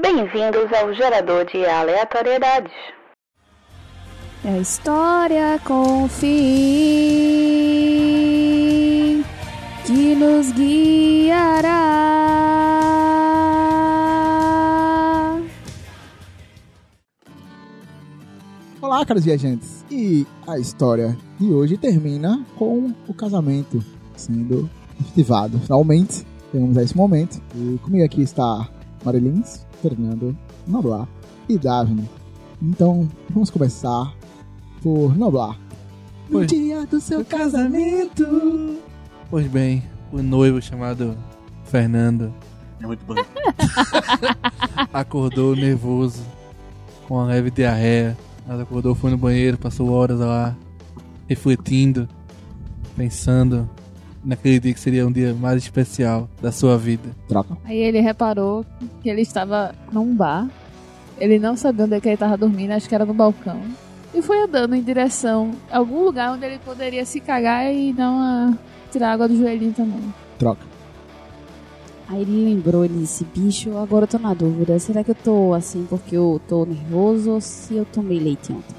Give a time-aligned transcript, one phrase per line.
[0.00, 2.70] Bem-vindos ao gerador de aleatoriedades.
[4.44, 6.28] É a história com fim
[9.84, 11.68] que nos guiará.
[18.80, 19.84] Olá, caros viajantes.
[19.90, 23.82] E a história de hoje termina com o casamento
[24.14, 24.70] sendo
[25.00, 25.58] efetivado.
[25.58, 27.42] Finalmente, chegamos a esse momento.
[27.56, 28.68] E comigo aqui está
[29.04, 31.08] Marilins, Fernando, Noblar
[31.48, 32.08] e Daphne.
[32.62, 34.14] Então, vamos começar
[34.82, 35.58] por Noblar.
[36.28, 36.46] No Oi.
[36.46, 38.76] dia do seu casamento.
[39.30, 41.16] Pois bem, o noivo chamado
[41.64, 42.32] Fernando
[42.80, 43.14] É muito bom.
[44.92, 46.22] acordou nervoso,
[47.06, 48.16] com uma leve diarreia.
[48.46, 50.56] Mas acordou, foi no banheiro, passou horas lá,
[51.28, 52.08] refletindo,
[52.96, 53.68] pensando
[54.24, 57.08] naquele dia que seria um dia mais especial da sua vida.
[57.28, 57.56] Troca.
[57.64, 58.64] Aí ele reparou
[59.02, 60.48] que ele estava num bar.
[61.18, 63.60] Ele não sabia onde é que ele estava dormindo, acho que era no balcão.
[64.14, 68.10] E foi andando em direção a algum lugar onde ele poderia se cagar e dar
[68.10, 68.58] uma...
[68.90, 70.14] tirar água do joelhinho também.
[70.38, 70.66] Troca.
[72.08, 74.78] Aí ele lembrou, ele disse, bicho, agora eu tô na dúvida.
[74.78, 78.74] Será que eu tô assim porque eu tô nervoso ou se eu tomei leite ontem?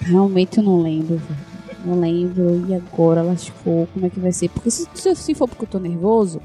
[0.00, 1.49] Realmente eu não lembro, velho.
[1.84, 2.66] Não lembro.
[2.68, 4.48] E agora lascou, como é que vai ser?
[4.50, 6.40] Porque se, se, se for porque eu tô nervoso,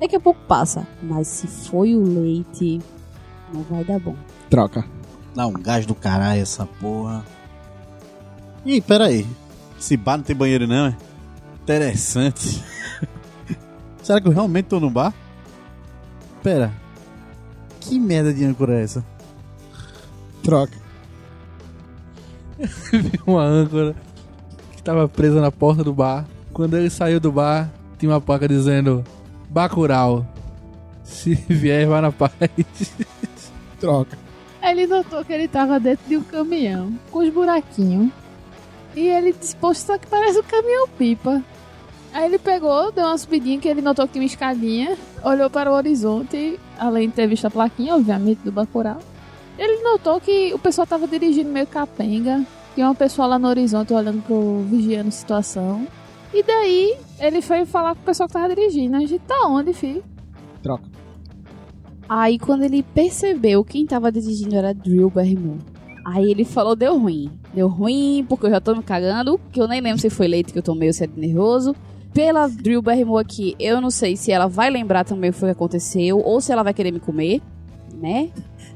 [0.00, 0.86] daqui a pouco passa.
[1.02, 2.80] Mas se foi o leite,
[3.52, 4.16] não vai dar bom.
[4.50, 4.84] Troca.
[5.34, 7.24] Dá um gás do caralho essa porra.
[8.64, 9.26] Ih, pera aí.
[9.78, 10.96] Esse bar não tem banheiro não, é?
[11.62, 12.64] Interessante.
[14.02, 15.12] Será que eu realmente tô no bar?
[16.42, 16.72] Pera.
[17.80, 19.04] Que merda de âncora é essa?
[20.42, 20.76] Troca.
[23.26, 23.94] Uma âncora
[24.86, 26.24] estava presa na porta do bar.
[26.52, 29.04] Quando ele saiu do bar, tinha uma placa dizendo
[29.50, 30.24] Bacurau.
[31.02, 32.32] Se vier, vá na paz.
[33.80, 34.16] Troca.
[34.62, 38.10] Aí ele notou que ele tava dentro de um caminhão, com os buraquinhos.
[38.94, 41.42] E ele disse, poxa, isso aqui parece um caminhão-pipa.
[42.12, 45.70] Aí ele pegou, deu uma subidinha que ele notou que tinha uma escadinha, olhou para
[45.70, 49.00] o horizonte, além de ter visto a plaquinha, obviamente, do Bacurau.
[49.58, 53.94] Ele notou que o pessoal tava dirigindo meio capenga, tinha uma pessoa lá no horizonte
[53.94, 55.86] olhando pro vigiando a situação.
[56.32, 58.94] E daí, ele foi falar com o pessoal que tava dirigindo.
[58.96, 60.04] A gente, tá onde, filho?
[60.62, 60.84] Troca.
[62.06, 65.58] Aí quando ele percebeu quem tava dirigindo era Drew Barrymore.
[66.04, 67.30] Aí ele falou, deu ruim.
[67.54, 70.52] Deu ruim, porque eu já tô me cagando, que eu nem lembro se foi leite
[70.52, 71.74] que eu tomei ou se é nervoso.
[72.12, 76.18] Pela Drew Barrymore aqui, eu não sei se ela vai lembrar também o que aconteceu,
[76.18, 77.40] ou se ela vai querer me comer,
[77.94, 78.28] né?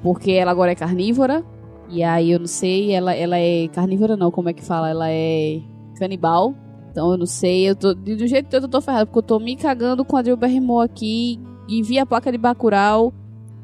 [0.03, 1.45] Porque ela agora é carnívora.
[1.91, 4.89] E aí eu não sei, ela, ela é carnívora não, como é que fala?
[4.89, 5.61] Ela é
[5.99, 6.55] canibal.
[6.91, 9.19] Então eu não sei, eu tô, do jeito que eu tô, eu tô ferrado, porque
[9.19, 13.13] eu tô me cagando com a Drew Barrymore aqui, e vi a placa de Bacurau,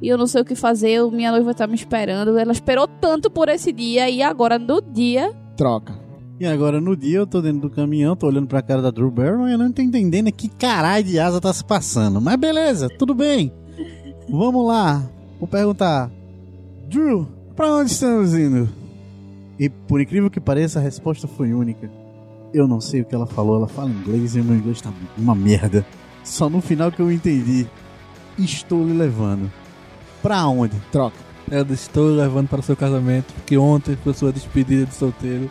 [0.01, 2.37] e eu não sei o que fazer, minha noiva tá me esperando.
[2.39, 5.33] Ela esperou tanto por esse dia, e agora no dia.
[5.57, 6.07] Troca.
[6.39, 9.11] E agora no dia eu tô dentro do caminhão, tô olhando pra cara da Drew
[9.11, 12.21] Barrymore e eu não tô entendendo que caralho de asa tá se passando.
[12.21, 13.51] Mas beleza, tudo bem.
[14.29, 15.03] Vamos lá.
[15.41, 16.11] Vou perguntar.
[16.89, 18.69] Drew, pra onde estamos indo?
[19.59, 21.91] E por incrível que pareça, a resposta foi única.
[22.53, 24.93] Eu não sei o que ela falou, ela fala inglês e o meu inglês tá
[25.17, 25.85] uma merda.
[26.23, 27.67] Só no final que eu entendi.
[28.39, 29.51] Estou lhe levando.
[30.23, 30.77] Pra onde?
[30.93, 31.17] Troca.
[31.51, 35.51] Eu estou levando para o seu casamento, porque ontem foi sua despedida de solteiro.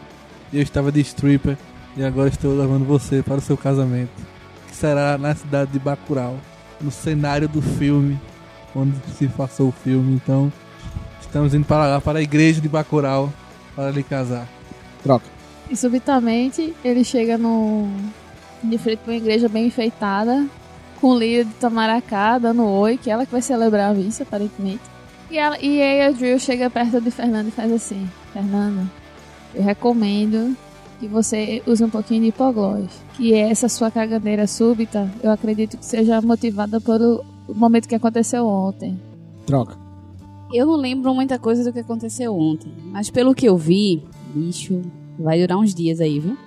[0.53, 1.57] E eu estava de stripper,
[1.97, 4.11] e agora estou levando você para o seu casamento.
[4.67, 6.37] Que será na cidade de Bacurau,
[6.81, 8.19] no cenário do filme,
[8.75, 10.13] onde se passou o filme.
[10.13, 10.51] Então,
[11.35, 13.31] estamos indo para lá, para a igreja de Bacurau,
[13.75, 14.47] para lhe casar.
[15.03, 15.25] Troca.
[15.69, 17.89] E subitamente ele chega no.
[18.63, 20.47] de frente pra uma igreja bem enfeitada,
[21.01, 24.23] com o líder de Tamaracá dando oi, que é ela que vai celebrar a missa,
[24.23, 24.79] aparentemente.
[25.29, 28.89] E, ela, e aí a Drill chega perto de Fernando e faz assim: Fernando,
[29.53, 30.55] eu recomendo
[31.01, 32.87] que você use um pouquinho de hipoglós.
[33.17, 38.97] Que essa sua cagadeira súbita, eu acredito que seja motivada pelo momento que aconteceu ontem.
[39.45, 39.84] Troca.
[40.55, 42.71] Eu não lembro muita coisa do que aconteceu ontem.
[42.85, 44.81] Mas pelo que eu vi, bicho,
[45.19, 46.37] vai durar uns dias aí, viu?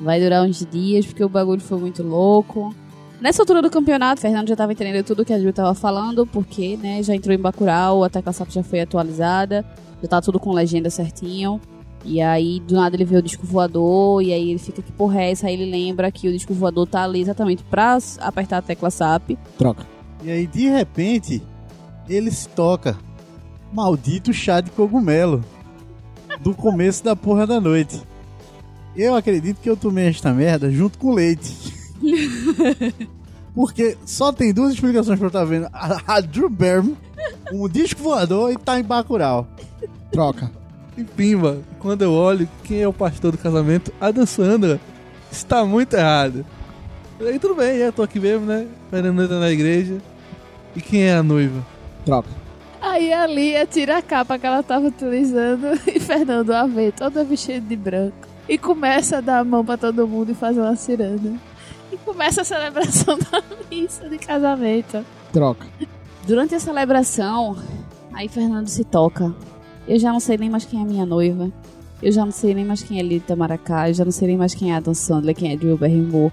[0.00, 2.74] Vai durar uns dias, porque o bagulho foi muito louco.
[3.20, 6.26] Nessa altura do campeonato, o Fernando já tava entendendo tudo que a Ju tava falando,
[6.26, 9.64] porque, né, já entrou em Bacurau, a Tecla SAP já foi atualizada,
[10.02, 11.60] já tá tudo com legenda certinho.
[12.04, 15.22] E aí, do nada, ele vê o disco voador, e aí ele fica que porra
[15.22, 15.46] é essa?
[15.46, 19.38] Aí ele lembra que o disco voador tá ali exatamente pra apertar a tecla SAP.
[19.56, 19.86] Troca.
[20.24, 21.40] E aí, de repente,
[22.08, 22.96] ele se toca.
[23.72, 25.44] Maldito chá de cogumelo.
[26.40, 28.00] Do começo da porra da noite.
[28.96, 31.54] Eu acredito que eu tomei esta merda junto com leite.
[33.54, 35.68] Porque só tem duas explicações pra eu estar vendo.
[35.72, 36.96] A, a Drew Barrymore
[37.52, 39.46] um disco voador e tá em Bacurau.
[40.10, 40.50] Troca.
[40.96, 44.80] E pimba, quando eu olho quem é o pastor do casamento, Adam Sandra,
[45.30, 46.44] está muito errado.
[47.20, 48.66] Aí tudo bem, eu tô aqui mesmo, né?
[48.90, 49.98] Fernando entra na igreja.
[50.74, 51.64] E quem é a noiva?
[52.04, 52.28] Troca.
[52.80, 57.24] Aí a Lia tira a capa que ela tava utilizando e Fernando a vê toda
[57.24, 58.28] vestida de branco.
[58.48, 61.32] E começa a dar a mão pra todo mundo e fazer uma ciranda.
[61.92, 65.04] E começa a celebração da missa de casamento.
[65.32, 65.66] Troca.
[66.26, 67.56] Durante a celebração,
[68.12, 69.34] aí Fernando se toca.
[69.86, 71.50] Eu já não sei nem mais quem é a minha noiva.
[72.02, 73.88] Eu já não sei nem mais quem é Lita Maracá.
[73.88, 76.32] Eu já não sei nem mais quem é Adam Sandler, quem é Drew Barrymore.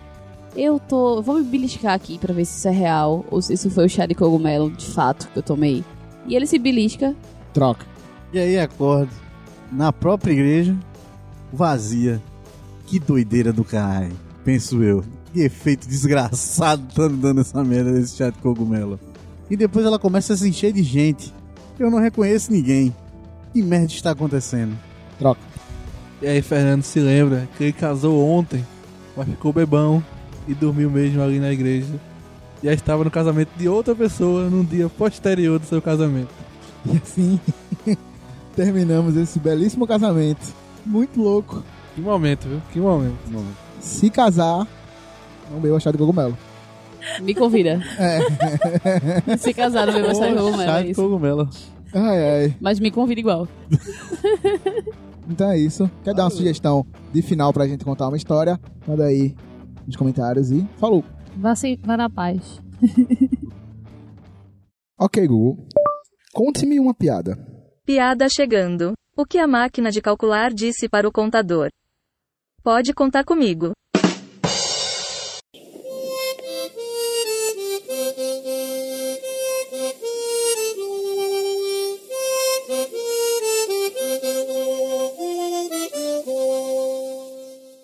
[0.55, 1.21] Eu tô.
[1.21, 3.89] Vou me beliscar aqui pra ver se isso é real ou se isso foi o
[3.89, 5.83] chá de cogumelo de fato que eu tomei.
[6.27, 7.15] E ele se belisca.
[7.53, 7.85] Troca.
[8.33, 9.11] E aí acorda
[9.71, 10.75] na própria igreja,
[11.51, 12.21] vazia.
[12.85, 14.15] Que doideira do caralho,
[14.45, 15.03] penso eu.
[15.33, 18.99] Que efeito desgraçado tá dando essa merda desse chá de cogumelo.
[19.49, 21.33] E depois ela começa a se encher de gente.
[21.79, 22.93] Eu não reconheço ninguém.
[23.53, 24.77] Que merda está acontecendo?
[25.19, 25.41] Troca.
[26.21, 28.65] E aí Fernando se lembra que ele casou ontem,
[29.15, 30.03] mas ficou bebão
[30.47, 31.99] e dormiu mesmo ali na igreja.
[32.63, 36.33] Já estava no casamento de outra pessoa num dia posterior do seu casamento.
[36.85, 37.39] E assim
[38.55, 40.53] terminamos esse belíssimo casamento.
[40.85, 41.63] Muito louco.
[41.93, 42.61] Que momento, viu?
[42.71, 43.17] Que momento.
[43.79, 44.67] Se casar,
[45.51, 46.37] não beba chá de cogumelo.
[47.21, 47.81] Me convida.
[47.97, 49.37] É.
[49.37, 51.49] se casar no meu chá de cogumelo, chá é de cogumelo.
[51.93, 52.55] Ai, ai.
[52.59, 53.47] Mas me convida igual.
[55.29, 55.89] Então é isso.
[56.03, 58.59] Quer dar uma sugestão de final pra gente contar uma história?
[58.87, 59.35] Manda aí
[59.85, 61.03] nos comentários e falou.
[61.39, 62.61] Vá, se, vá na paz.
[64.99, 65.63] Ok, Google.
[66.33, 67.37] Conte-me uma piada.
[67.85, 68.93] Piada chegando.
[69.15, 71.69] O que a máquina de calcular disse para o contador?
[72.63, 73.73] Pode contar comigo.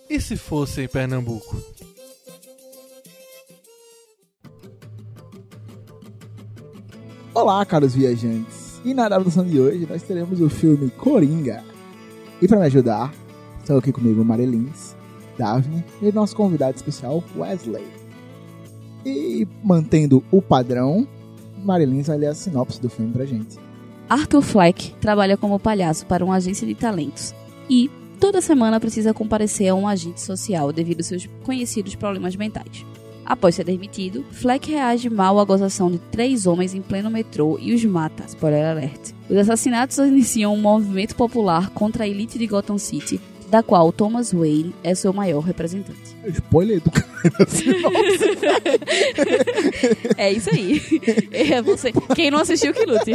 [0.10, 1.93] E se fosse em Pernambuco?
[7.44, 8.80] Olá, caros viajantes.
[8.86, 11.62] E na adaptação de hoje nós teremos o filme Coringa.
[12.42, 13.14] E para me ajudar,
[13.60, 14.96] estão aqui comigo Marilins,
[15.38, 17.84] Daphne e nosso convidado especial Wesley.
[19.06, 21.06] E mantendo o padrão,
[21.66, 23.60] Marilins vai ler a sinopse do filme pra gente.
[24.08, 27.36] Arthur Fleck trabalha como palhaço para uma agência de talentos
[27.70, 27.92] e
[28.22, 32.86] toda semana precisa comparecer a um agente social devido aos seus conhecidos problemas mentais.
[33.26, 37.74] Após ser demitido, Fleck reage mal à gozação de três homens em pleno metrô e
[37.74, 38.26] os mata.
[38.28, 39.12] Spoiler alert.
[39.30, 44.34] Os assassinatos iniciam um movimento popular contra a elite de Gotham City, da qual Thomas
[44.34, 46.18] Wayne é seu maior representante.
[46.28, 47.08] Spoiler do cara.
[50.18, 50.82] É isso aí.
[51.32, 51.92] É você.
[52.16, 53.12] Quem não assistiu que lute.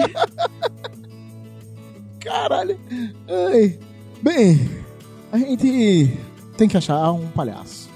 [2.20, 2.78] Caralho.
[3.28, 3.78] Ai.
[4.22, 4.70] Bem,
[5.31, 6.11] a gente
[6.56, 7.88] tem que achar um palhaço.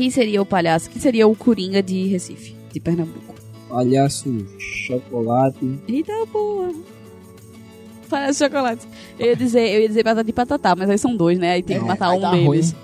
[0.00, 0.88] Quem seria o palhaço?
[0.88, 3.34] Quem seria o Coringa de Recife, de Pernambuco?
[3.68, 5.78] Palhaço chocolate.
[5.86, 6.72] Eita boa.
[8.08, 8.86] Palhaço chocolate.
[9.18, 11.52] Eu ia dizer, eu ia dizer batata de patatá, mas aí são dois, né?
[11.52, 12.74] Aí tem que É, matar um deles.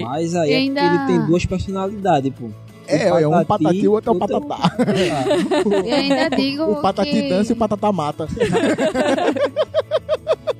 [0.00, 2.50] Mas aí é ainda- ele tem duas personalidades, pô.
[2.86, 4.76] É, é um patati e o outro é o outro é um- patatá.
[5.84, 7.28] Eu ainda digo O patati que...
[7.28, 8.28] dança e o patatá mata.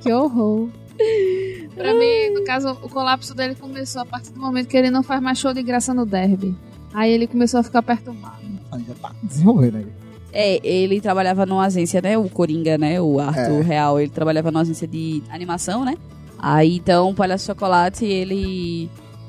[0.02, 0.66] Que horror.
[1.74, 5.02] Pra mim, no caso, o colapso dele começou a partir do momento que ele não
[5.02, 6.54] faz mais show de graça no derby.
[6.92, 8.36] Aí ele começou a ficar perturbado.
[8.72, 9.86] Aí já tá desenvolvendo aí.
[10.32, 12.16] É, ele trabalhava numa agência, né?
[12.18, 13.00] O Coringa, né?
[13.00, 13.62] O Arthur É.
[13.62, 15.96] Real, ele trabalhava numa agência de animação, né?
[16.38, 18.88] Aí então, o Palhaço Chocolate, ele.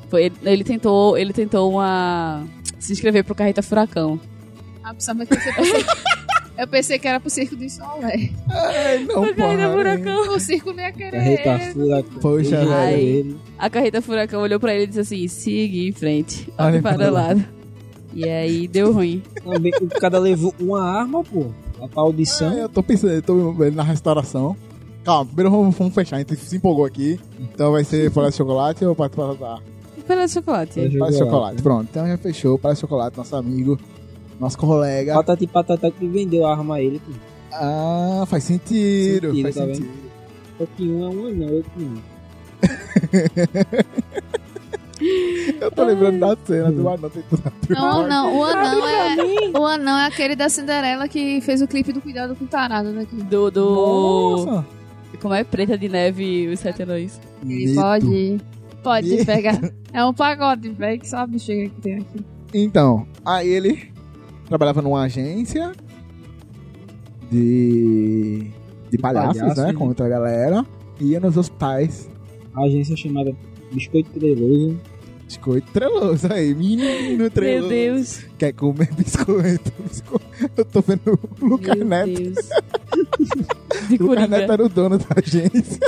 [0.09, 1.17] Foi, ele tentou.
[1.17, 2.43] Ele tentou uma.
[2.79, 4.19] se inscrever pro Carreta Furacão.
[4.83, 5.85] Ah, principalmente que pensei...
[6.61, 8.29] eu pensei que era pro circo de Solé.
[8.49, 9.71] Ai, não, Pro Carreta porra.
[9.77, 10.35] Furacão.
[10.35, 11.73] O circo não ia querer Carreta ele.
[11.73, 12.19] furacão.
[12.21, 13.39] Poxa, velho.
[13.57, 16.47] A Carreta Furacão olhou pra ele e disse assim: siga em frente.
[16.57, 17.43] Olha para o lado.
[18.13, 19.23] E aí deu ruim.
[19.43, 21.45] Também o cara levou uma arma, pô.
[21.77, 22.53] Pra audição.
[22.53, 24.55] É, eu tô pensando, eu tô na restauração.
[25.03, 27.19] Calma, primeiro vamos, vamos fechar, a gente se empolgou aqui.
[27.39, 29.59] Então vai ser palhaço de chocolate ou patatá?
[30.07, 30.73] Palhaço de Chocolate.
[30.99, 31.87] Palhaço de chocolate, pronto.
[31.89, 33.79] Então já fechou, palhaço de chocolate, nosso amigo,
[34.41, 35.13] nosso colega.
[35.13, 37.11] Patati patata que vendeu a arma a ele, pô.
[37.53, 39.75] Ah, faz sentido, Sentido, faz tá vendo?
[39.75, 40.11] sentido.
[40.57, 42.01] Só que um é um anão, outro não.
[45.59, 49.15] Eu tô lembrando da cena do anão tentando abrir Não, o não, o anão é.
[49.59, 52.93] O anão é aquele da Cinderela que fez o clipe do Cuidado com o Tarado
[52.93, 53.15] daqui.
[53.15, 53.49] Do.
[53.49, 54.45] do...
[54.45, 54.65] Nossa!
[55.19, 55.43] Como é?
[55.43, 57.19] Preta de Neve e os Sete Anões.
[57.75, 58.39] Pode.
[58.83, 59.25] Pode Mito.
[59.25, 59.59] pegar.
[59.91, 62.23] É um pagode, velho, que só a bexiga que tem aqui.
[62.53, 63.90] Então, aí ele
[64.47, 65.71] trabalhava numa agência
[67.31, 68.47] de,
[68.89, 69.67] de palhaços, palhaço, né?
[69.67, 69.73] né?
[69.73, 70.65] Contra a galera.
[70.99, 72.09] Ia nos hospitais.
[72.53, 73.33] A agência chamada
[73.71, 74.77] Biscoito Treloso.
[75.31, 77.69] Biscoito treloso aí, menino treloso.
[77.69, 78.25] Meu Deus.
[78.37, 79.71] Quer comer biscoito?
[79.81, 80.25] Biscoito.
[80.57, 82.21] Eu tô vendo o Lucas Meu Neto.
[82.21, 82.49] Deus.
[83.87, 85.79] De O Lucas Neto era o dono da agência.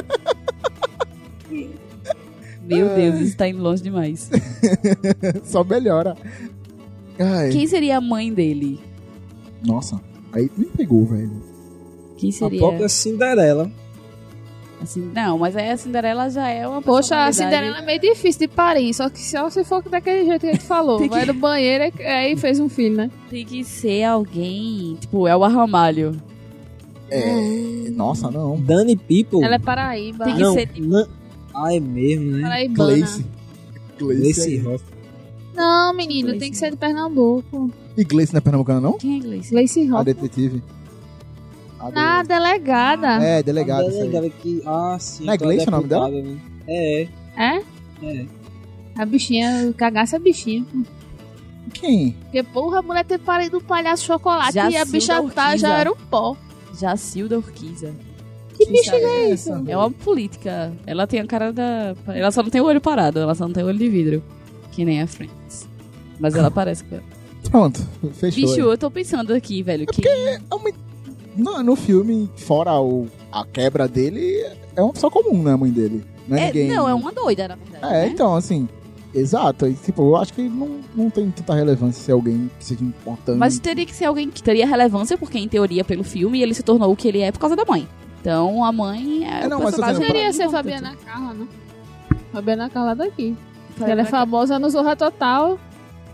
[2.66, 4.30] Meu Deus, isso tá indo longe demais.
[5.44, 6.16] Só melhora.
[7.20, 8.80] Ai, Quem seria a mãe dele?
[9.66, 10.00] Nossa,
[10.32, 11.32] aí me pegou, velho.
[12.18, 12.60] Quem A seria?
[12.60, 13.72] própria Cinderela.
[14.82, 18.42] Assim, não, mas aí a Cinderela já é uma Poxa, a Cinderela é meio difícil
[18.42, 20.98] de parir, só que só se for daquele jeito que a gente falou.
[20.98, 23.12] Que- Vai no banheiro e aí fez um filho, né?
[23.30, 26.22] Tem que ser alguém, tipo, é o Ramalho.
[27.10, 28.60] É, nossa, não.
[28.60, 29.44] Dani People.
[29.44, 30.26] Ela é Paraíba.
[30.26, 31.08] Tem que não, ser- não.
[31.54, 32.42] Ah, é mesmo, né?
[32.42, 32.90] Paraibana.
[32.90, 33.26] Gleice.
[33.98, 34.58] Gleice.
[34.58, 34.82] Ross.
[35.56, 36.40] Não, menino, Gleice.
[36.40, 37.72] tem que ser de Pernambuco.
[37.96, 38.94] E Gleice não é pernambucana, não?
[38.98, 39.52] Quem é Gleice?
[39.52, 40.06] Gleice A Rock.
[40.06, 40.64] detetive.
[41.80, 43.08] A do- Na delegada.
[43.24, 43.86] É, delegado.
[43.88, 44.62] A delegada que.
[44.66, 45.26] Ah, sim.
[45.26, 46.10] Não é aquela Gleice o nome dela?
[46.10, 46.38] né?
[46.68, 47.08] É,
[47.38, 47.62] É?
[48.04, 48.26] é.
[48.98, 50.66] A bichinha, cagaça a bichinha.
[51.74, 52.12] Quem?
[52.24, 55.58] Porque, porra, a mulher ter parido um palhaço chocolate Já e a bicha da tá,
[55.58, 56.36] já era um pó.
[56.80, 57.94] Jacilda Urquiza.
[58.58, 59.52] Que bicha é isso?
[59.68, 60.72] É uma política.
[60.86, 61.96] Ela tem a cara da.
[62.08, 64.24] Ela só não tem o olho parado, ela só não tem o olho de vidro.
[64.74, 65.68] Que nem a Friends.
[66.20, 67.00] Mas ela parece que.
[67.50, 67.82] Pronto,
[68.14, 68.42] fechou.
[68.44, 68.60] Bicho, aí.
[68.60, 69.86] eu tô pensando aqui, velho.
[69.86, 70.02] Que...
[71.36, 75.72] No, no filme, fora o, a quebra dele, é uma pessoa comum, né, a mãe
[75.72, 76.04] dele.
[76.28, 76.68] Não é, É, ninguém.
[76.70, 77.86] não, é uma doida, na verdade.
[77.86, 78.08] É, né?
[78.08, 78.68] então, assim.
[79.14, 79.68] Exato.
[79.68, 83.38] E, tipo, eu acho que não, não tem tanta relevância ser alguém que seja importante.
[83.38, 86.64] Mas teria que ser alguém que teria relevância, porque em teoria, pelo filme, ele se
[86.64, 87.88] tornou o que ele é por causa da mãe.
[88.22, 89.44] Então a mãe é.
[89.44, 90.50] É, não, o mas dizendo, Poderia ser.
[90.50, 91.48] Fabiana Carla, né?
[92.32, 93.36] Fabiana Carla daqui.
[93.74, 95.60] Fabiana ela é famosa no Zorra Total.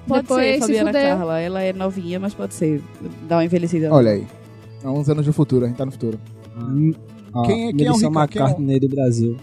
[0.07, 1.17] Pode Depois ser, se Fabiana fudeu.
[1.17, 1.39] Carla.
[1.39, 2.81] Ela é novinha, mas pode ser.
[3.27, 3.93] Dá uma envelhecida.
[3.93, 4.25] Olha aí.
[4.83, 6.19] Há uns anos de futuro, a gente tá no futuro.
[7.33, 9.37] A Quem é- quem é o Melissa Rica- quem é o- McCartney do Brasil.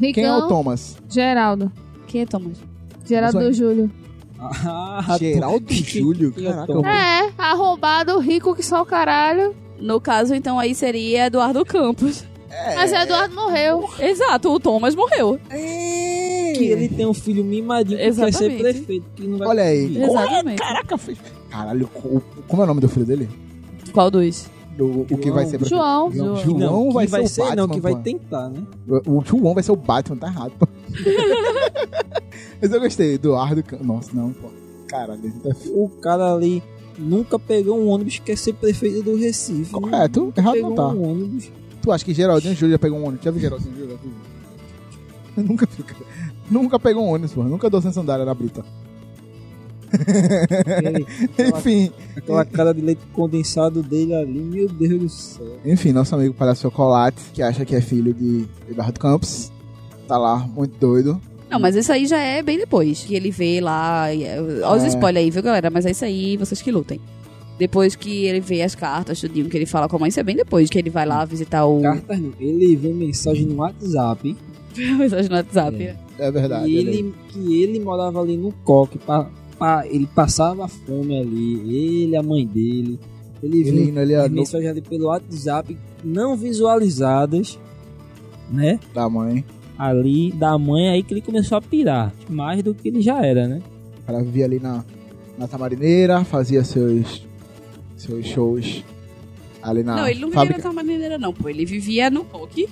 [0.00, 0.96] Ricão, Quem é o Thomas?
[1.08, 1.70] Geraldo.
[2.06, 2.56] Quem é Thomas?
[3.04, 3.90] Geraldo Mas, Júlio.
[4.38, 6.32] Ah, Geraldo Júlio.
[6.36, 9.54] É o Caraca, É, arrombado, rico que só o caralho.
[9.78, 12.24] No caso, então, aí seria Eduardo Campos.
[12.74, 13.88] Mas o Eduardo morreu.
[13.98, 15.38] Exato, o Thomas morreu.
[16.58, 19.06] Que ele tem um filho mimadinho que quer ser prefeito.
[19.14, 19.82] Que não vai Olha aí.
[19.88, 20.02] conseguir.
[20.04, 20.58] Exatamente.
[20.58, 21.18] Caraca, fez.
[21.50, 23.28] Caralho, o- como é o nome do filho dele?
[23.92, 24.48] Qual dos?
[24.76, 25.68] Do, o que vai ser prefeito?
[25.70, 26.12] João.
[26.12, 27.62] João, não, João que vai, vai ser, ser, o Batman.
[27.66, 28.00] não, que vai pô.
[28.00, 28.62] tentar, né?
[29.06, 30.68] O, o João vai ser o Batman, tá errado, pô.
[32.60, 33.64] Mas eu gostei, Eduardo.
[33.82, 34.48] Nossa, não, pô.
[34.88, 36.62] Caralho, tá O cara ali
[36.98, 39.72] nunca pegou um ônibus que quer ser prefeito do Recife.
[39.72, 40.88] Correto, Nunca errado não tá.
[40.88, 41.50] um ônibus.
[41.82, 43.24] Tu acha que Geraldinho Júlio já pegou um ônibus?
[43.24, 43.98] Já viu Geraldinho Júlio?
[45.42, 45.94] Nunca fica.
[46.50, 47.42] Nunca pegou um ônibus, pô.
[47.44, 48.64] Nunca dou sem sandália na brita.
[49.92, 55.58] Aquele- aquela, Enfim, aquela cara de leite condensado dele ali, meu Deus do céu.
[55.64, 59.52] enfim, nosso amigo Palhaço Chocolate, que acha que é filho de Eduardo Campos,
[60.08, 61.20] tá lá, muito doido.
[61.48, 63.04] Não, mas isso aí já é bem depois.
[63.04, 64.12] Que ele vê lá.
[64.12, 64.24] e-
[64.64, 64.88] Olha os É.
[64.88, 65.70] spoilers aí, viu, galera?
[65.70, 67.00] Mas é isso aí, vocês que lutem.
[67.56, 70.24] Depois que ele vê as cartas, tudinho, que ele fala com a mãe, isso é
[70.24, 70.68] bem depois.
[70.68, 71.80] Que ele vai lá visitar o.
[71.80, 72.32] Cartas não.
[72.40, 74.36] Ele vê mensagem no WhatsApp
[74.96, 75.82] mensagem no WhatsApp.
[75.82, 75.96] É.
[76.18, 76.68] É verdade.
[76.70, 76.86] e aí.
[76.86, 78.98] ele, que ele morava ali no coque.
[78.98, 82.04] Pa, pa- ele passava fome ali.
[82.04, 82.98] Ele, a mãe dele.
[83.42, 87.58] Ele Ele viu ó, as mensagens ali pelo WhatsApp não visualizadas,
[88.50, 88.80] né?
[88.94, 89.44] da mãe.
[89.78, 92.14] Ali da mãe aí que ele começou a pirar.
[92.30, 93.60] Mais do que ele já era, né?
[94.02, 94.82] O cara vivia ali na,
[95.36, 97.26] na Tamarineira, fazia seus,
[97.96, 98.82] seus shows
[99.62, 100.62] ali na não, ele não vivia fábrica.
[100.62, 101.48] na Tamarineira, não, pô.
[101.48, 102.68] Ele vivia no POC.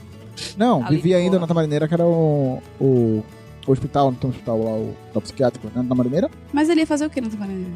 [0.56, 3.22] Não, ali vivia ainda na Tamarineira, que era o, o,
[3.66, 6.30] o hospital, não tem um hospital lá, o, o psiquiátrico, né, na Tamarineira.
[6.52, 7.72] Mas ele ia fazer o que na Tamarineira?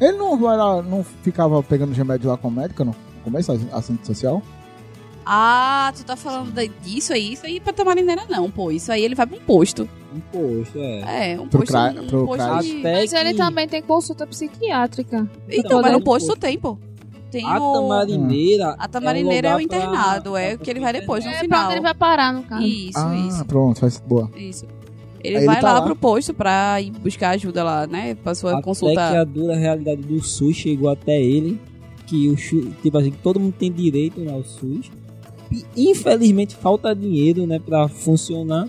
[0.00, 2.92] Ele não, era, não ficava pegando os remédios lá com o médico, não?
[2.92, 4.42] No começo, assistente social?
[5.24, 6.52] Ah, tu tá falando
[6.84, 7.32] disso aí?
[7.32, 8.70] Isso aí pra Tamarineira, não, pô.
[8.70, 9.88] Isso aí ele vai pra um posto.
[10.14, 11.32] Um posto, é.
[11.32, 11.72] É, um Pro posto.
[11.72, 15.28] cra- um pro posto cra- de- Mas ele também tem consulta psiquiátrica.
[15.48, 16.78] Então, mas no Então, posto tem, pô.
[17.40, 17.72] Tem a o...
[17.74, 18.70] Tamarineira.
[18.78, 21.30] A Tamarineira é o um lugar pra- internado, é pra que ele vai depois, no
[21.30, 21.64] É pra final.
[21.66, 22.62] onde ele vai parar, no caso.
[22.66, 24.30] Isso, ah, isso, pronto, faz boa.
[24.36, 24.64] isso.
[25.22, 25.84] Ele Aí vai ele tá lá, lá.
[25.86, 28.14] pro posto pra ir buscar ajuda lá, né?
[28.14, 28.94] Pra sua Até consulta.
[29.10, 31.60] que a dura realidade do SUS chegou até ele.
[32.06, 34.88] Que o tipo assim, todo mundo tem direito ao SUS.
[35.76, 38.68] E infelizmente falta dinheiro, né, pra funcionar.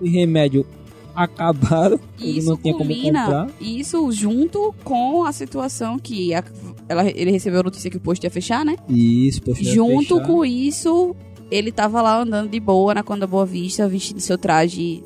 [0.00, 0.66] Os remédios
[1.14, 1.98] acabaram.
[2.20, 3.48] ele Isso não tinha como culmina, comprar.
[3.60, 6.44] isso junto com a situação que a-
[6.88, 8.76] ela, ele recebeu a notícia que o posto ia fechar, né?
[8.88, 10.26] Isso, poxa, ia Junto fechar.
[10.26, 11.16] com isso,
[11.50, 15.02] ele tava lá andando de boa na Conda Boa Vista, vestindo seu traje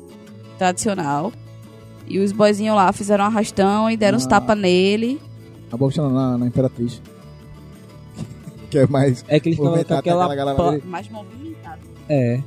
[0.57, 1.31] tradicional.
[2.07, 4.29] E os boizinhos lá fizeram um arrastão e deram uns Ah.
[4.29, 5.21] tapas nele.
[5.67, 7.01] Acabou chamando na, na Imperatriz.
[8.69, 10.23] que é mais É que ele ficava com movimentado, aquela.
[10.25, 11.81] aquela galera pla- ali Mais movimentado.
[12.09, 12.41] É.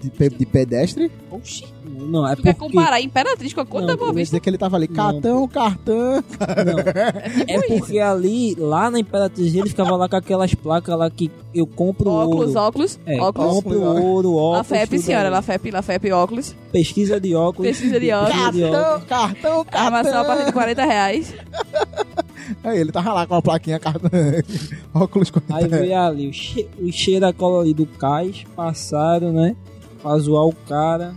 [0.00, 1.10] de, de pedestre.
[1.30, 1.64] Oxi.
[2.06, 2.74] Não, é Tu quer porque.
[2.76, 4.24] comparar a Imperatriz com a Conta Não, Boa Vista?
[4.36, 6.24] dizer que ele tava ali, Não, cartão, cartão.
[7.48, 11.66] É porque ali, lá na Imperatriz, ele ficava lá com aquelas placas lá que eu
[11.66, 12.60] compro Óculos, ouro.
[12.60, 13.54] óculos, É, óculos.
[13.54, 14.56] compro ouro, óculos.
[14.58, 15.30] Lafep, tudo senhora, aí.
[15.32, 16.54] Lafep, Lafep, óculos.
[16.72, 17.68] Pesquisa de óculos.
[17.68, 18.34] Pesquisa de óculos.
[18.36, 19.04] Pesquisa de óculos.
[19.04, 20.74] Cartão, cartão, Armação a partir de cartão.
[20.74, 21.34] 40 reais.
[22.64, 24.08] Aí ele tava lá com a plaquinha, cartão,
[24.94, 29.32] óculos com Aí veio ali o, che o cheiro da cola ali do cais, passaram,
[29.32, 29.54] né?
[30.02, 31.14] Pra zoar o cara.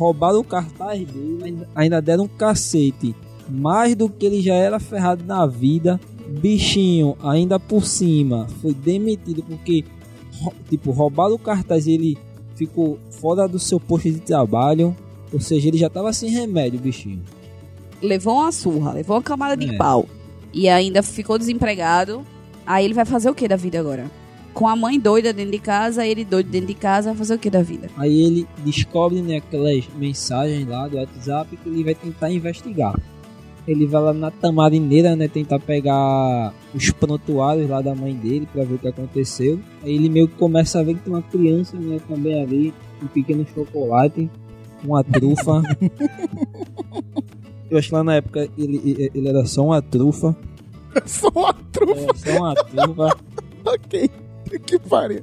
[0.00, 3.14] Roubaram o cartaz dele, ainda- deram um cacete.
[3.50, 6.00] Mais do que ele já era ferrado na vida.
[6.26, 9.84] Bichinho, ainda por cima, foi demitido porque,
[10.70, 12.18] tipo, roubaram o cartaz e ele
[12.54, 14.96] ficou fora do seu posto de trabalho.
[15.30, 17.22] Ou seja, ele já tava sem remédio, bichinho.
[18.00, 19.76] Levou uma surra, levou uma camada de É.
[19.76, 20.06] pau.
[20.54, 22.24] E ainda ficou desempregado.
[22.66, 24.10] Aí ele vai fazer o que da vida agora?
[24.52, 27.38] Com a mãe doida dentro de casa, ele doido dentro de casa, vai fazer o
[27.38, 27.88] que da vida?
[27.96, 32.94] Aí ele descobre né, aquelas mensagens lá do WhatsApp que ele vai tentar investigar.
[33.66, 38.64] Ele vai lá na tamarineira, né, tentar pegar os prontuários lá da mãe dele pra
[38.64, 39.60] ver o que aconteceu.
[39.82, 43.06] Aí ele meio que começa a ver que tem uma criança, né, também ali, um
[43.06, 44.28] pequeno chocolate,
[44.82, 45.62] uma trufa.
[47.70, 50.36] Eu acho que lá na época ele, ele era só uma trufa.
[51.06, 53.16] Só uma trufa, Era só uma trufa.
[53.64, 54.10] ok.
[54.66, 55.22] Que pariu.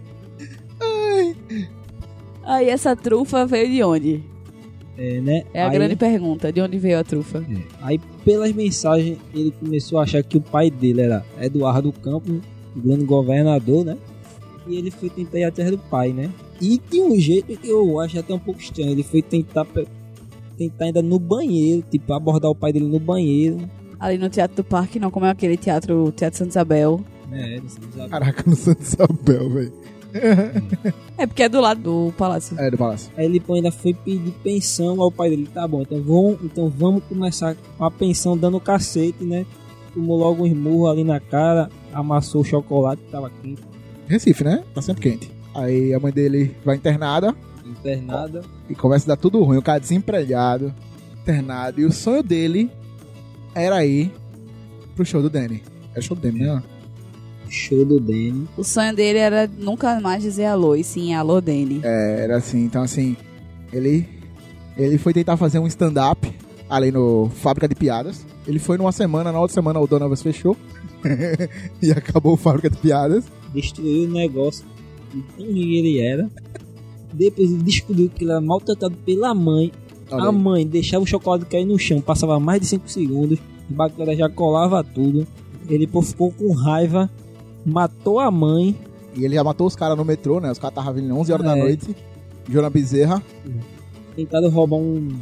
[2.43, 4.23] Aí essa trufa veio de onde?
[4.97, 5.43] É, né?
[5.53, 6.51] É a Aí- grande pergunta.
[6.51, 7.43] De onde veio a trufa?
[7.81, 12.37] Aí, pelas mensagens, ele começou a achar que o pai dele era Eduardo Campos,
[12.75, 13.97] o grande governador, né?
[14.65, 16.29] E ele foi tentar ir atrás do pai, né?
[16.59, 18.91] E de um jeito que eu acho até um pouco estranho.
[18.91, 19.65] Ele foi tentar,
[20.57, 23.59] tentar ainda no banheiro, tipo, abordar o pai dele no banheiro.
[23.99, 27.01] Ali no Teatro do Parque, não como é aquele teatro, Teatro Santa Isabel.
[27.31, 28.09] É, não sei, sabe?
[28.09, 29.73] Caraca, no Santo Isabel, velho.
[31.17, 32.59] É porque é do lado do palácio.
[32.59, 33.11] É, do palácio.
[33.17, 35.47] Aí ele ainda foi pedir pensão ao pai dele.
[35.53, 39.45] Tá bom, então vamos, então vamos começar com a pensão dando cacete, né?
[39.93, 43.61] Tomou logo um esmurro ali na cara, amassou o chocolate que tava quente,
[44.07, 44.63] Recife, né?
[44.73, 45.31] Tá sempre quente.
[45.53, 47.35] Aí a mãe dele vai internada
[47.67, 48.43] internada.
[48.69, 49.57] e começa a dar tudo ruim.
[49.57, 50.73] O cara desempregado,
[51.21, 51.81] internado.
[51.81, 52.71] E o sonho dele
[53.53, 54.11] era ir
[54.95, 55.63] pro show do Danny.
[55.91, 56.63] Era show do Danny, né?
[57.49, 58.47] Show do Danny.
[58.57, 61.81] O sonho dele era nunca mais dizer alô, e sim alô, Dani.
[61.83, 62.63] É, era assim.
[62.63, 63.15] Então, assim,
[63.71, 64.07] ele,
[64.77, 66.31] ele foi tentar fazer um stand-up
[66.69, 68.25] ali no Fábrica de Piadas.
[68.47, 70.55] Ele foi numa semana, na outra semana o Donovas fechou.
[71.81, 73.25] e acabou o Fábrica de Piadas.
[73.53, 74.65] Destruiu o negócio
[75.13, 76.29] de tão ruim que ele era.
[77.13, 79.71] Depois ele descobriu que ele era maltratado pela mãe.
[80.09, 80.35] Olha a aí.
[80.35, 84.29] mãe deixava o chocolate cair no chão, passava mais de 5 segundos, a bactéria já
[84.29, 85.27] colava tudo.
[85.69, 87.09] Ele pô, ficou com raiva,
[87.67, 88.75] matou a mãe.
[89.15, 90.51] E ele já matou os caras no metrô, né?
[90.51, 91.59] Os caras estavam vindo 11 horas da É.
[91.59, 91.95] noite.
[92.49, 93.21] Jona Bezerra.
[94.15, 95.19] Tentaram roubar um,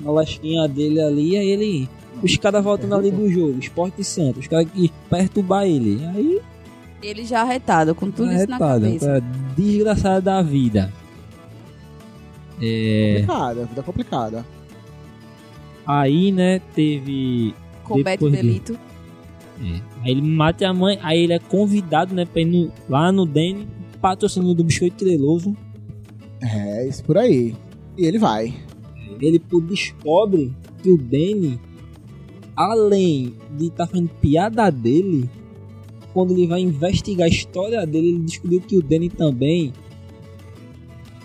[0.00, 1.88] uma lasquinha dele ali, aí ele.
[2.22, 6.04] Os caras voltando ali do jogo, Esporte Santos, os caras que perturbar ele.
[6.14, 6.40] Aí
[7.02, 9.06] Ele já arretado, com tudo isso na arretado, cabeça.
[9.06, 9.20] cara,
[9.56, 10.92] desgraçado da vida.
[12.60, 14.46] É, Complicada, vida complicada.
[15.86, 17.54] aí, né, teve.
[17.84, 18.78] Combate depois de- delito.
[19.62, 19.80] É.
[20.02, 23.26] Aí ele mata a mãe, aí ele é convidado, né, pra ir no- lá no
[23.26, 23.68] Dene,
[24.00, 25.54] patrocinador do Biscoito Treloso.
[26.42, 27.54] É, isso por aí.
[27.98, 28.54] E ele vai.
[29.20, 31.60] Ele descobre que o Danny,
[32.56, 35.28] além de estar fazendo piada dele,
[36.14, 39.72] quando ele vai investigar a história dele, ele descobriu que o Danny também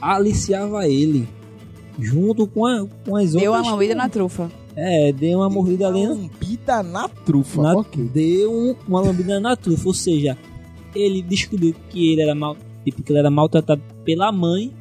[0.02, 1.28] aliciava ele.
[1.98, 3.74] Junto com, a, com as Deu uma outras.
[3.74, 4.52] lambida na trufa.
[4.76, 6.02] É, deu uma mordida ali.
[6.06, 7.62] Uma lambida na trufa.
[7.62, 8.04] Na, Ok.
[8.14, 9.88] Deu um- uma lambida na trufa.
[9.88, 10.38] Ou seja,
[10.94, 12.58] ele descobriu que ele era mal.
[12.84, 14.72] Tipo, que ele era maltratado pela mãe.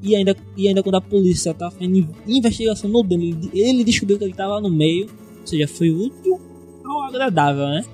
[0.00, 4.16] E ainda, e ainda, quando a polícia tava fazendo investigação no dele, ele, ele descobriu
[4.16, 5.06] que ele tava no meio.
[5.40, 6.40] Ou seja, foi útil
[6.84, 7.84] ao agradável, né?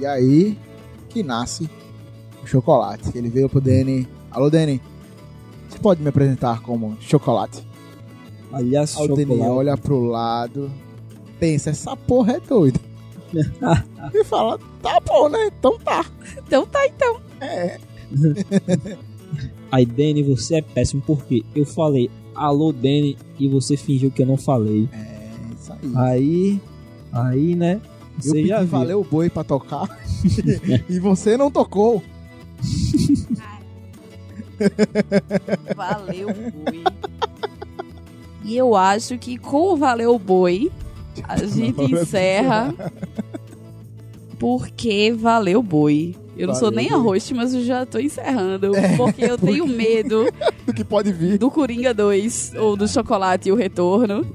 [0.00, 0.58] E aí
[1.08, 1.70] que nasce
[2.42, 3.16] o chocolate.
[3.16, 4.08] Ele veio pro Danny.
[4.32, 4.80] Alô, Danny.
[5.68, 7.62] Você pode me apresentar como chocolate?
[8.54, 9.40] Aí o chocolate.
[9.42, 10.70] olha pro lado.
[11.38, 12.80] Pensa, essa porra é doida.
[14.14, 15.50] e fala, tá bom, né?
[15.58, 16.04] Então tá.
[16.38, 17.20] Então tá, então.
[19.70, 24.26] Aí, Danny, você é péssimo porque eu falei alô, Danny, e você fingiu que eu
[24.26, 24.88] não falei.
[24.92, 25.92] É isso aí.
[25.94, 26.60] Aí,
[27.12, 27.80] aí, né?
[28.16, 28.68] Eu Você pedi já viu.
[28.68, 29.88] valeu o boi pra tocar.
[30.88, 32.02] e você não tocou.
[35.74, 36.84] Valeu, boi.
[38.44, 40.70] E eu acho que com o Valeu Boi,
[41.26, 42.74] a gente encerra.
[44.38, 46.14] Porque valeu boi.
[46.36, 48.72] Eu não sou Valeu, nem a host, mas eu já tô encerrando.
[48.96, 50.26] Porque eu tenho medo
[50.66, 51.38] Do que pode vir.
[51.38, 54.26] do Coringa 2 ou do Chocolate e o Retorno.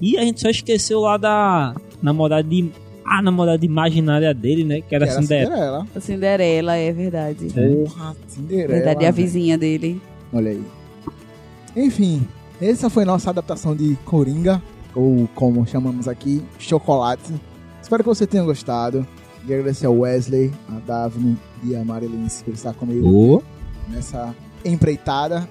[0.00, 2.70] E a gente só esqueceu lá da namorada de.
[3.08, 4.80] A namorada imaginária dele, né?
[4.82, 5.50] Que era Que a era Cinderela.
[5.54, 5.86] Cinderela.
[5.94, 7.46] A Cinderela, é verdade.
[7.54, 8.68] Porra, Cinderela.
[8.74, 10.00] verdade, é a vizinha dele.
[10.32, 10.62] Olha aí.
[11.76, 12.26] Enfim,
[12.60, 14.62] essa foi nossa adaptação de Coringa,
[14.94, 17.34] ou como chamamos aqui, Chocolate.
[17.82, 19.06] Espero que você tenha gostado.
[19.46, 23.42] E agradecer ao Wesley, a Daphne e a Marilyn por estar comigo Ô,
[23.88, 25.48] nessa empreitada.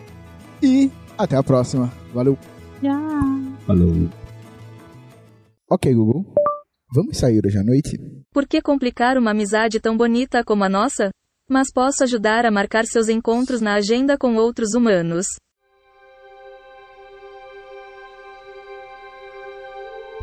[0.62, 1.92] E até a próxima.
[2.14, 2.38] Valeu.
[3.66, 4.10] falou.
[5.70, 6.26] Ok, Google.
[6.94, 7.98] Vamos sair hoje à noite?
[8.34, 11.10] Por que complicar uma amizade tão bonita como a nossa?
[11.50, 15.26] Mas posso ajudar a marcar seus encontros na agenda com outros humanos.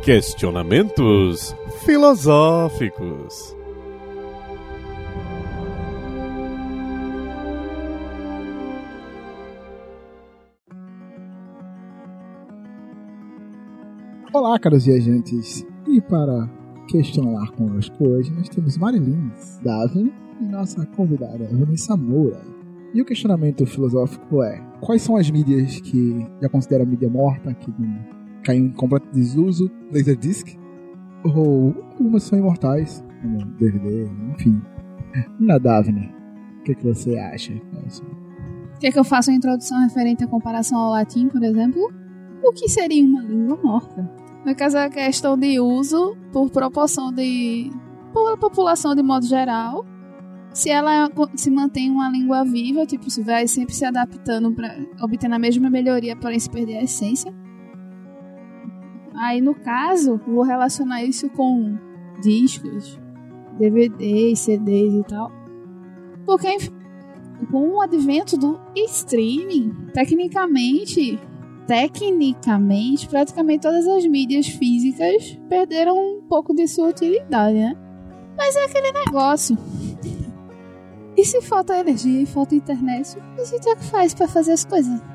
[0.03, 3.57] Questionamentos filosóficos.
[14.33, 15.65] Olá, caros viajantes.
[15.87, 16.51] E para
[16.89, 19.31] questionar conosco hoje, nós temos Marilyn,
[19.63, 22.43] Daphne e nossa convidada, Vanessa Moura.
[22.93, 27.73] E o questionamento filosófico é: quais são as mídias que já considera mídia morta, que
[27.79, 30.57] não caiu em completo desuso, Laserdisc?
[31.25, 34.61] Ou algumas são imortais, como DVD, enfim.
[35.39, 36.13] Na Daphne,
[36.61, 37.53] o que, que você acha?
[38.81, 41.81] Quer que eu faça uma introdução referente à comparação ao latim, por exemplo?
[42.43, 44.11] O que seria uma língua morta?
[44.45, 47.71] No caso, é a questão de uso por proporção de.
[48.13, 49.87] por população de modo geral.
[50.53, 55.33] Se ela se mantém uma língua viva, tipo, se vai sempre se adaptando para obter
[55.33, 57.33] a mesma melhoria, porém se perder a essência.
[59.15, 61.77] Aí, no caso, vou relacionar isso com
[62.23, 62.99] discos,
[63.59, 65.31] DVDs, CDs e tal.
[66.25, 66.57] Porque,
[67.51, 71.19] com o advento do streaming, tecnicamente,
[71.67, 77.77] tecnicamente, praticamente todas as mídias físicas perderam um pouco de sua utilidade, né?
[78.37, 79.57] Mas é aquele negócio.
[81.17, 84.65] E se falta energia e falta internet, a gente é que faz pra fazer as
[84.65, 85.12] coisas?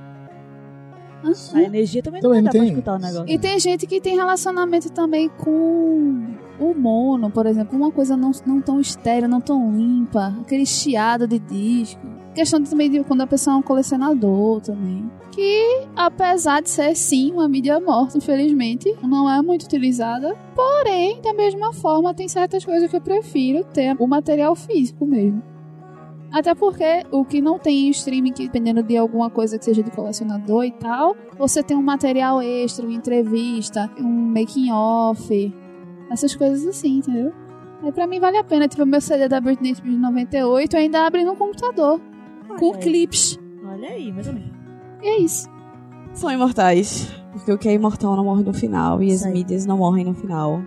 [1.24, 1.32] Hã?
[1.54, 3.26] A energia também, Também não dá pra escutar o negócio.
[3.30, 6.26] E tem gente que tem relacionamento também com
[6.60, 11.28] o mono, por exemplo, uma coisa não, não tão estéreo, não tão limpa, aquele chiado
[11.28, 12.02] de disco.
[12.34, 15.10] Questão também de quando a pessoa é um colecionador também.
[15.32, 20.36] Que, apesar de ser sim uma mídia morta, infelizmente, não é muito utilizada.
[20.56, 25.42] Porém, da mesma forma, tem certas coisas que eu prefiro ter o material físico mesmo.
[26.32, 29.82] Até porque o que não tem em streaming, que dependendo de alguma coisa que seja
[29.82, 35.54] de colecionador e tal, você tem um material extra, uma entrevista, um making off,
[36.12, 37.32] essas coisas assim, entendeu?
[37.82, 40.78] Aí pra mim vale a pena, tipo, o meu CD da Britney Spears de 98
[40.78, 42.02] ainda abre no computador,
[42.48, 42.82] com Olha aí.
[42.82, 43.40] clips.
[43.66, 44.50] Olha aí, mais ou menos.
[45.02, 45.48] E é isso.
[46.14, 47.14] São imortais.
[47.32, 49.04] Porque o que é imortal não morre no final.
[49.04, 50.62] E as mídias não morrem no final.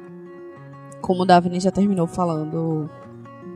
[1.00, 2.88] Como o Daphne já terminou falando,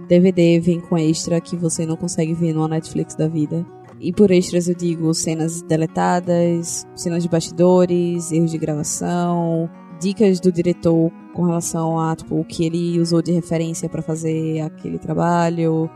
[0.08, 3.64] DVD vem com extra que você não consegue ver no Netflix da vida.
[4.00, 10.52] E por extras eu digo cenas deletadas, cenas de bastidores, erros de gravação, dicas do
[10.52, 15.90] diretor com relação a tipo, o que ele usou de referência para fazer aquele trabalho,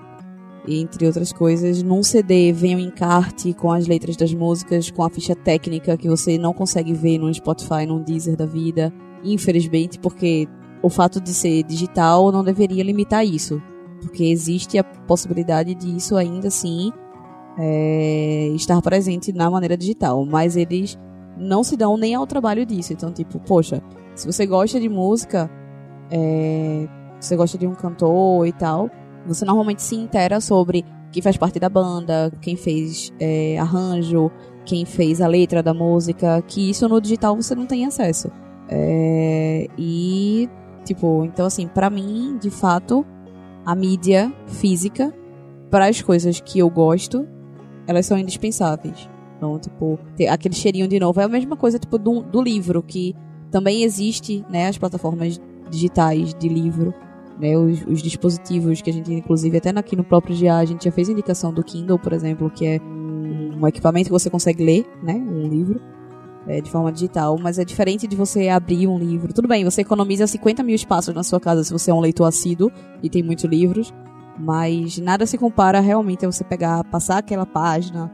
[0.67, 1.83] entre outras coisas.
[1.83, 6.09] Num CD vem um encarte com as letras das músicas, com a ficha técnica que
[6.09, 8.93] você não consegue ver no Spotify, num Deezer da vida.
[9.23, 10.49] Infelizmente, porque
[10.83, 13.61] o fato de ser digital não deveria limitar isso.
[14.01, 16.93] Porque existe a possibilidade de isso ainda assim
[17.59, 20.25] é, estar presente na maneira digital.
[20.25, 20.99] Mas eles
[21.37, 22.93] não se dão nem ao trabalho disso.
[22.93, 23.83] Então, tipo, poxa,
[24.15, 25.51] se você gosta de música,
[26.11, 26.89] é,
[27.21, 28.91] você gosta de um cantor e tal,
[29.27, 34.31] você normalmente se intera sobre quem faz parte da banda, quem fez é, arranjo,
[34.65, 38.31] quem fez a letra da música, que isso no digital você não tem acesso.
[38.69, 40.49] É, e,
[40.85, 43.07] tipo, então assim, pra mim, de fato,
[43.69, 45.15] a mídia física,
[45.71, 47.29] para as coisas que eu gosto,
[47.87, 49.07] elas são indispensáveis.
[49.37, 53.15] Então, tipo, aquele cheirinho de novo é a mesma coisa, tipo, do, do livro, que
[53.51, 55.39] também existe, né, as plataformas
[55.71, 56.95] digitais de livro,
[57.39, 60.87] né, os, os dispositivos que a gente, inclusive, até aqui no próprio GA, a gente
[60.87, 64.87] já fez indicação do Kindle, por exemplo, que é um equipamento que você consegue ler,
[65.03, 65.79] né, um livro,
[66.49, 69.33] é, de forma digital, mas é diferente de você abrir um livro.
[69.33, 72.25] Tudo bem, você economiza 50 mil espaços na sua casa se você é um leitor
[72.25, 73.93] assíduo e tem muitos livros,
[74.39, 78.11] mas nada se compara realmente a você pegar, passar aquela página,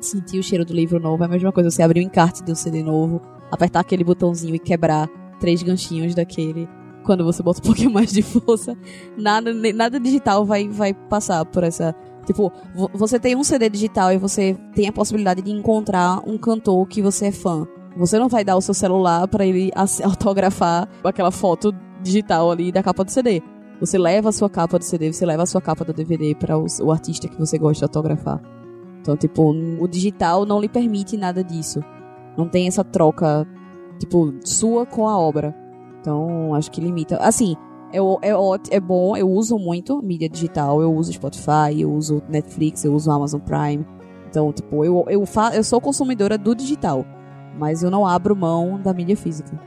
[0.00, 1.22] sentir o cheiro do livro novo.
[1.22, 4.54] É a mesma coisa você abrir o encarte de um CD novo, apertar aquele botãozinho
[4.54, 5.08] e quebrar
[5.40, 6.68] três ganchinhos daquele
[7.02, 8.76] quando você bota um pouquinho mais de força,
[9.16, 11.94] nada, nada digital vai, vai passar por essa.
[12.26, 16.38] Tipo, vo- você tem um CD digital e você tem a possibilidade de encontrar um
[16.38, 17.66] cantor que você é fã.
[17.96, 19.70] Você não vai dar o seu celular pra ele
[20.04, 23.42] autografar aquela foto digital ali da capa do CD.
[23.80, 26.56] Você leva a sua capa do CD, você leva a sua capa do DVD para
[26.56, 28.40] o artista que você gosta de autografar.
[29.00, 31.82] Então, tipo, o digital não lhe permite nada disso.
[32.38, 33.44] Não tem essa troca,
[33.98, 35.52] tipo, sua com a obra.
[36.00, 37.16] Então, acho que limita.
[37.16, 37.56] Assim,
[37.92, 42.22] é, é, ótimo, é bom, eu uso muito mídia digital, eu uso Spotify, eu uso
[42.28, 43.86] Netflix, eu uso Amazon Prime.
[44.28, 47.04] Então, tipo, eu, eu, fa eu sou consumidora do digital,
[47.58, 49.60] mas eu não abro mão da mídia física.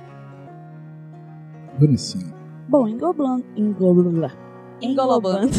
[1.80, 2.34] Bonitinho.
[2.68, 4.32] Bom, englobando, englobando,
[4.82, 5.52] Englobando.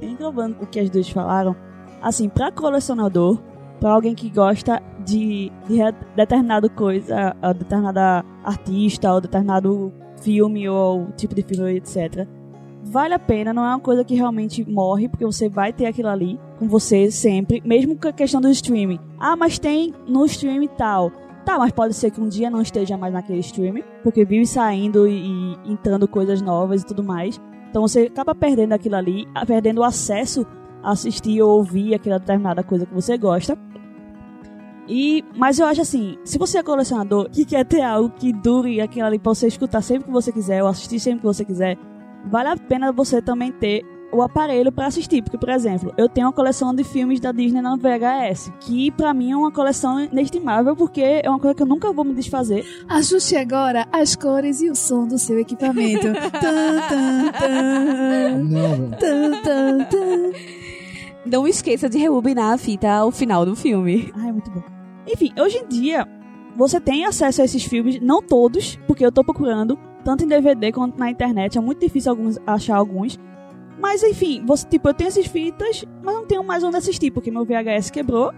[0.00, 1.54] englobando o que as duas falaram,
[2.00, 3.38] assim, pra colecionador,
[3.78, 5.78] pra alguém que gosta de, de
[6.16, 12.26] determinado coisa, a determinada artista, ou determinado filme, ou tipo de filme, etc.
[12.84, 16.08] Vale a pena, não é uma coisa que realmente morre, porque você vai ter aquilo
[16.08, 19.00] ali com você sempre, mesmo com a questão do streaming.
[19.18, 21.10] Ah, mas tem no streaming tal.
[21.44, 25.06] Tá, mas pode ser que um dia não esteja mais naquele streaming, porque vive saindo
[25.06, 27.40] e, e entrando coisas novas e tudo mais.
[27.70, 30.46] Então você acaba perdendo aquilo ali, perdendo o acesso
[30.82, 33.58] a assistir ou ouvir aquela determinada coisa que você gosta.
[34.88, 38.80] E, mas eu acho assim, se você é colecionador que quer ter algo que dure
[38.80, 41.76] aquilo ali pra você escutar sempre que você quiser ou assistir sempre que você quiser,
[42.24, 46.26] vale a pena você também ter o aparelho pra assistir, porque por exemplo, eu tenho
[46.28, 50.76] uma coleção de filmes da Disney na VHS, que pra mim é uma coleção inestimável
[50.76, 52.64] porque é uma coisa que eu nunca vou me desfazer.
[52.88, 56.06] Ajuste agora as cores e o som do seu equipamento.
[56.40, 58.44] Tan, tan, tan.
[58.44, 58.90] Não, velho.
[58.98, 60.32] Tan, tan, tan.
[61.24, 64.12] Não esqueça de rebobinar a fita ao final do filme.
[64.14, 64.75] Ai, muito bom.
[65.06, 66.06] Enfim, hoje em dia,
[66.56, 70.72] você tem acesso a esses filmes, não todos, porque eu tô procurando, tanto em DVD
[70.72, 71.56] quanto na internet.
[71.56, 73.18] É muito difícil alguns, achar alguns.
[73.80, 77.30] Mas enfim, você, tipo, eu tenho essas fitas, mas não tenho mais onde assistir, porque
[77.30, 78.32] meu VHS quebrou.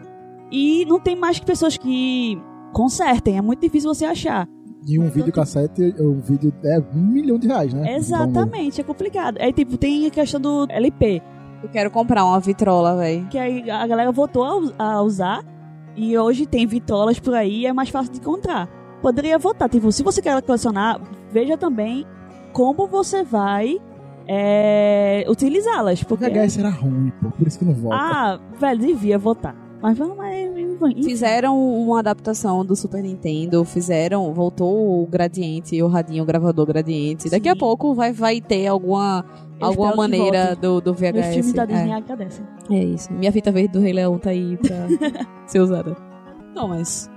[0.51, 2.39] E não tem mais pessoas que
[2.73, 3.39] consertem.
[3.39, 4.49] É muito difícil você achar.
[4.87, 7.97] E um videocassete, um vídeo é um milhão de reais, né?
[7.97, 9.37] Exatamente, é complicado.
[9.41, 11.21] Aí, tipo, tem a questão do LP,
[11.63, 13.27] Eu quero comprar uma vitrola, velho.
[13.29, 15.43] que aí a galera voltou a usar.
[15.99, 18.69] E hoje tem vitrolas por aí, é mais fácil de encontrar.
[19.03, 21.01] Poderia votar, tipo, se você quer colecionar,
[21.33, 22.07] veja também
[22.53, 23.81] como você vai
[24.27, 26.05] é, utilizá-las.
[26.05, 27.97] Porque, VHS era ruim, pô, por isso que não volta.
[28.01, 29.57] ah, velho, devia votar.
[29.81, 30.17] Mas vamos.
[31.05, 37.29] Fizeram uma adaptação do Super Nintendo, fizeram, voltou o gradiente, o radinho, o gravador gradiente.
[37.31, 37.59] Daqui a Sim.
[37.59, 39.25] pouco vai, vai ter alguma,
[39.61, 41.53] Eu alguma maneira do, do Os filmes VHS.
[41.53, 41.93] da Disney
[42.71, 43.13] É, é isso.
[43.13, 44.87] Minha fita verde do Rei Leão tá aí pra
[45.47, 45.97] ser usada.
[46.55, 47.11] Não, mas.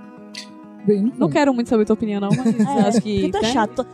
[0.86, 3.30] Bem, Não não quero muito saber tua opinião, não, mas É, acho que.
[3.40, 3.52] né?
[3.52, 3.86] chato.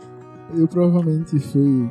[0.55, 1.89] Eu provavelmente fui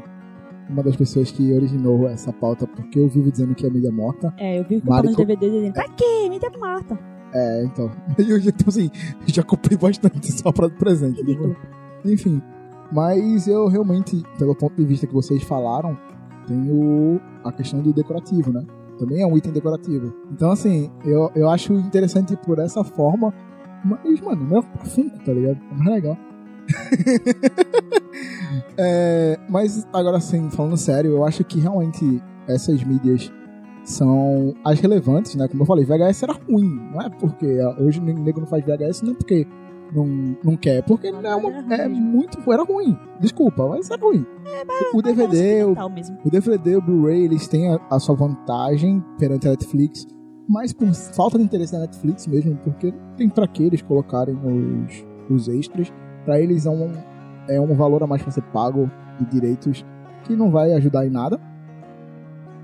[0.68, 4.32] uma das pessoas que originou essa pauta porque eu vivo dizendo que é mídia morta.
[4.36, 6.28] É, eu vi comprando Marico- DVDs dizendo, pra quê?
[6.28, 6.98] Me dê Marta.
[7.34, 7.90] É, então.
[8.18, 8.90] Eu já, tipo assim,
[9.26, 11.20] já comprei bastante só pra presente.
[11.20, 11.54] Ridículo.
[12.04, 12.40] Enfim.
[12.90, 15.96] Mas eu realmente, pelo ponto de vista que vocês falaram,
[16.46, 18.64] tenho a questão do decorativo, né?
[18.98, 20.12] Também é um item decorativo.
[20.32, 23.32] Então, assim, eu, eu acho interessante por essa forma.
[23.84, 25.58] Mas, mano, não é Funko, tá ligado?
[25.70, 26.16] É mais legal.
[28.76, 33.32] É, mas, agora, assim, falando sério, eu acho que realmente essas mídias
[33.84, 35.48] são as relevantes, né?
[35.48, 36.74] Como eu falei, VHS era ruim.
[36.92, 39.46] Não é porque hoje o nego não faz VHS, não é porque
[39.92, 42.38] não, não quer, porque não é, uma- é muito.
[42.52, 42.96] Era ruim.
[43.20, 44.24] Desculpa, mas é ruim.
[44.94, 46.16] o DVD, o, Tal mesmo.
[46.24, 50.06] o DVD, o Blu-ray, eles têm a, a sua vantagem perante a Netflix,
[50.48, 54.36] mas por falta de interesse da Netflix mesmo, porque não tem pra que eles colocarem
[54.36, 55.92] os, os extras.
[56.28, 56.92] Pra eles é um,
[57.48, 59.82] é um valor a mais pra ser pago de direitos
[60.24, 61.40] que não vai ajudar em nada.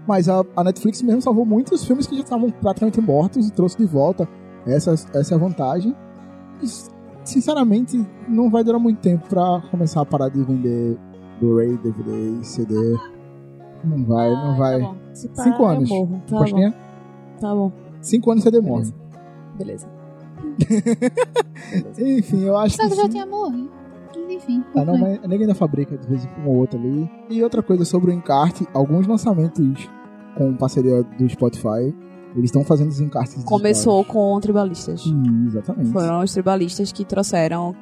[0.07, 3.79] Mas a, a Netflix mesmo salvou muitos filmes que já estavam praticamente mortos e trouxe
[3.79, 4.29] de volta
[4.67, 5.97] essa, essa é a vantagem.
[6.63, 6.67] E,
[7.25, 10.99] sinceramente, não vai durar muito tempo pra começar a parar de vender
[11.41, 12.99] Blu-ray, DVD, CD.
[13.83, 14.79] Não vai, não vai.
[14.79, 14.97] Tá bom.
[15.15, 15.89] Cinco anos.
[16.29, 16.75] Tá Postinha?
[17.41, 17.73] Tá bom.
[18.03, 18.93] Cinco anos CD morre.
[19.57, 19.89] Beleza.
[21.99, 23.11] Enfim, eu acho Sabe que que já sim.
[23.13, 23.71] tinha morrido.
[24.17, 24.65] Mas enfim.
[24.77, 27.11] Ah, não, mas ninguém ainda fabrica de vez em um ou outro ali.
[27.31, 29.89] E outra coisa sobre o encarte, alguns lançamentos
[30.37, 31.95] com parceria do Spotify,
[32.35, 33.49] eles estão fazendo os encartes digitais.
[33.49, 35.05] Começou com tribalistas.
[35.07, 35.91] Hum, exatamente.
[35.93, 37.75] Foram os tribalistas que trouxeram.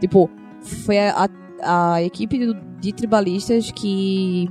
[0.00, 0.30] Tipo,
[0.62, 1.28] foi a,
[1.62, 4.48] a, equipe do- de tribalistas que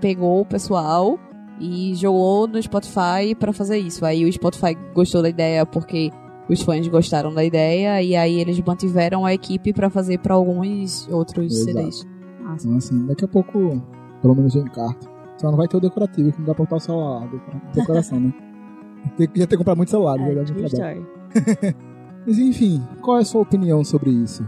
[0.00, 1.18] pegou o pessoal
[1.58, 4.04] e jogou no Spotify pra fazer isso.
[4.04, 6.10] Aí o Spotify gostou da ideia porque
[6.52, 11.08] os fãs gostaram da ideia e aí eles mantiveram a equipe pra fazer pra alguns
[11.08, 11.78] outros Exato.
[11.78, 12.06] CDs.
[12.42, 12.66] Massa.
[12.66, 13.80] Então, assim, daqui a pouco,
[14.20, 15.08] pelo menos eu encarto.
[15.38, 17.62] Só não vai ter o decorativo, que não dá pra botar o celular lá, decora-
[17.74, 18.34] decoração, né?
[19.16, 20.66] Tem que já ter comprado muito celular, É, trabalho.
[20.66, 21.06] story.
[22.26, 24.46] Mas enfim, qual é a sua opinião sobre isso?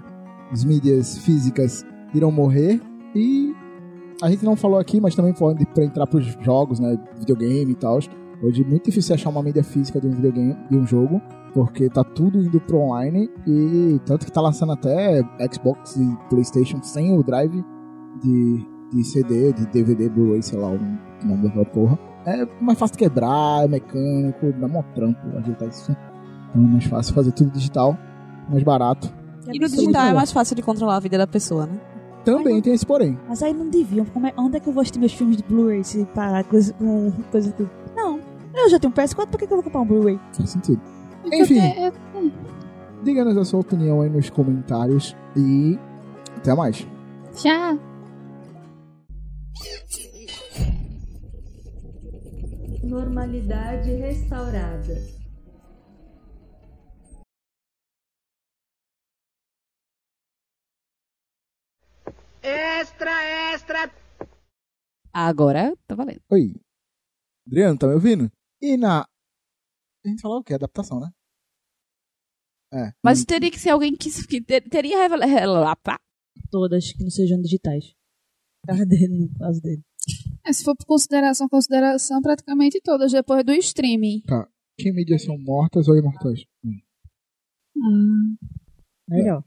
[0.51, 1.85] As mídias físicas
[2.15, 2.79] irão morrer
[3.15, 3.55] e
[4.21, 7.73] a gente não falou aqui, mas também falando de, pra entrar pros jogos, né, videogame
[7.73, 7.99] e tal.
[8.43, 11.21] Hoje é muito difícil achar uma mídia física de um videogame, de um jogo,
[11.55, 16.83] porque tá tudo indo pro online e tanto que tá lançando até Xbox e PlayStation
[16.83, 17.63] sem o drive
[18.23, 20.79] de, de CD, de DVD, Blu-ray, sei lá o
[21.27, 21.99] nome daquela porra.
[22.25, 25.97] É mais fácil quebrar, é mecânico, dá mó trampo ajeitar isso.
[26.51, 27.97] Então é mais fácil fazer tudo digital,
[28.49, 29.13] mais barato.
[29.53, 31.81] E no digital é mais fácil de controlar a vida da pessoa, né?
[32.25, 33.19] Também tem esse porém.
[33.29, 34.05] Mas aí não deviam.
[34.07, 36.73] Como é- onde é que eu vou assistir meus filmes de Blu-ray se parar coisa,
[36.75, 37.69] com coisa do.
[37.97, 38.21] Não.
[38.55, 40.21] Eu já tenho um PS4, por que, que eu vou comprar um Blu-ray?
[40.33, 40.81] Faz sentido.
[41.31, 41.61] Enfim,
[43.03, 45.79] diga-nos a sua opinião aí nos comentários e
[46.37, 46.87] até mais.
[47.35, 47.79] Tchau.
[52.83, 55.23] Normalidade restaurada.
[62.43, 63.91] Extra, extra.
[65.13, 66.21] Agora tá valendo.
[66.31, 66.57] Oi.
[67.47, 68.31] Adriano, tá me ouvindo?
[68.61, 69.07] E na.
[70.05, 70.55] A gente falou o quê?
[70.55, 71.11] Adaptação, né?
[72.73, 72.93] É.
[73.05, 75.99] Mas teria que ser alguém que, que ter- teria revela- revela- pá.
[76.51, 77.95] Todas que não sejam digitais.
[78.67, 79.83] Cara dele, no caso dele.
[80.45, 84.23] É, se for por consideração, consideração, praticamente todas depois do streaming.
[84.23, 84.49] Tá.
[84.79, 86.45] Que mídias são mortas ou imortais?
[86.65, 86.81] Hum.
[87.77, 88.37] Hum.
[89.09, 89.45] Melhor.